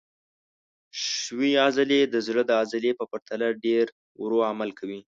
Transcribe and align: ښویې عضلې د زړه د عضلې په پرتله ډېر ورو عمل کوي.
ښویې 1.05 1.59
عضلې 1.65 1.99
د 2.13 2.15
زړه 2.27 2.41
د 2.45 2.51
عضلې 2.61 2.91
په 2.99 3.05
پرتله 3.11 3.47
ډېر 3.65 3.85
ورو 4.21 4.39
عمل 4.49 4.69
کوي. 4.79 4.99